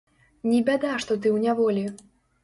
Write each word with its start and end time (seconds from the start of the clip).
Не 0.51 0.61
бяда, 0.69 0.93
што 1.03 1.17
ты 1.25 1.31
ў 1.35 1.43
няволі. 1.43 1.83